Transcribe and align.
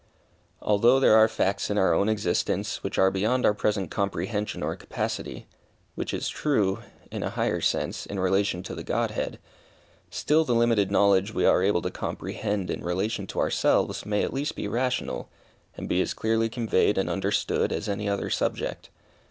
Although 0.63 0.99
there 0.99 1.15
are 1.15 1.27
facts 1.27 1.69
in 1.69 1.77
our 1.77 1.93
own 1.93 2.09
existence, 2.09 2.81
which 2.83 2.97
are 2.97 3.11
beyond 3.11 3.45
our 3.45 3.53
present 3.53 3.91
comprehension 3.91 4.63
or 4.63 4.75
capacity, 4.75 5.45
which 5.93 6.11
is 6.11 6.27
true, 6.27 6.79
in 7.11 7.21
a 7.21 7.29
higher 7.29 7.61
sense, 7.61 8.07
in 8.07 8.17
relation 8.19 8.63
to 8.63 8.73
the 8.73 8.81
Godhead, 8.83 9.37
still 10.09 10.43
the 10.43 10.55
limited 10.55 10.89
knowledge 10.89 11.35
we 11.35 11.45
are 11.45 11.61
able 11.61 11.83
to 11.83 11.91
comprehend 11.91 12.71
in 12.71 12.83
relation 12.83 13.27
to 13.27 13.39
ourselves, 13.39 14.03
may 14.03 14.23
at 14.23 14.33
least 14.33 14.55
be 14.55 14.67
rational, 14.67 15.29
and 15.77 15.87
be 15.87 16.01
as 16.01 16.15
clearly 16.15 16.49
conveyed 16.49 16.97
and 16.97 17.07
understood 17.07 17.71
as 17.71 17.87
any 17.87 18.09
other 18.09 18.31
subject. 18.31 18.89